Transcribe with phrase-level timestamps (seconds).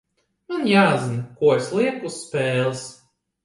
[0.53, 2.87] Man jāzina, ko es lieku uz spēles.